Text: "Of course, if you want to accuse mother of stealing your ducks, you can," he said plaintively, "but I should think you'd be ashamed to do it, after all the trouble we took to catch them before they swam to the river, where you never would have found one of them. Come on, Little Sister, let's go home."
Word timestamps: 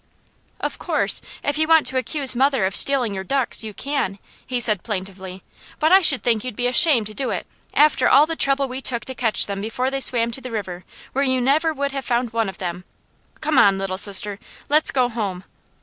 "Of 0.59 0.79
course, 0.79 1.21
if 1.43 1.59
you 1.59 1.67
want 1.67 1.85
to 1.85 1.97
accuse 1.99 2.35
mother 2.35 2.65
of 2.65 2.75
stealing 2.75 3.13
your 3.13 3.23
ducks, 3.23 3.63
you 3.63 3.71
can," 3.71 4.17
he 4.43 4.59
said 4.59 4.81
plaintively, 4.81 5.43
"but 5.77 5.91
I 5.91 6.01
should 6.01 6.23
think 6.23 6.43
you'd 6.43 6.55
be 6.55 6.65
ashamed 6.65 7.05
to 7.05 7.13
do 7.13 7.29
it, 7.29 7.45
after 7.75 8.09
all 8.09 8.25
the 8.25 8.35
trouble 8.35 8.67
we 8.67 8.81
took 8.81 9.05
to 9.05 9.13
catch 9.13 9.45
them 9.45 9.61
before 9.61 9.91
they 9.91 9.99
swam 9.99 10.31
to 10.31 10.41
the 10.41 10.49
river, 10.49 10.85
where 11.13 11.23
you 11.23 11.39
never 11.39 11.71
would 11.71 11.91
have 11.91 12.03
found 12.03 12.33
one 12.33 12.49
of 12.49 12.57
them. 12.57 12.83
Come 13.41 13.59
on, 13.59 13.77
Little 13.77 13.99
Sister, 13.99 14.39
let's 14.69 14.89
go 14.89 15.07
home." 15.07 15.43